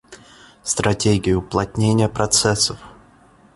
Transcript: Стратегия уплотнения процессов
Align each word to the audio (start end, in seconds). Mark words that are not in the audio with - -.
Стратегия 0.63 1.35
уплотнения 1.37 2.09
процессов 2.09 2.79